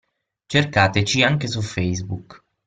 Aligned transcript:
Cercateci 0.47 1.21
anche 1.21 1.45
su 1.47 1.61
Facebook. 1.61 2.43